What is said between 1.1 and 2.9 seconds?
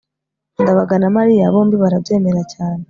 mariya bombi barabyemera cyane